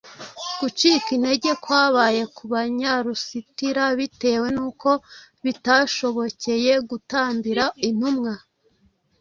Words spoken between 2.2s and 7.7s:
ku Banyalusitira bitewe n’uko bitabashobokeye gutambira